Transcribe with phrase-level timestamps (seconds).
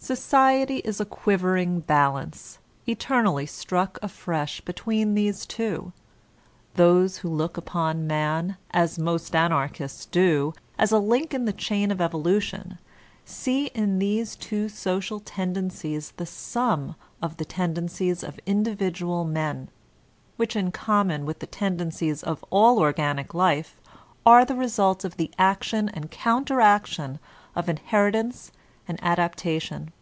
[0.00, 5.92] Society is a quivering balance, eternally struck afresh, between these two.
[6.76, 11.90] Those who look upon Man, as most Anarchists do, as a link in the chain
[11.90, 12.78] of evolution,
[13.26, 19.68] see in these two social tendencies the sum of the tendencies of individual men,
[20.36, 23.78] which in common with the tendencies of all organic life
[24.24, 27.18] are the result of the action and counter notion
[27.54, 28.52] of inheritance
[28.86, 29.92] and adaptation.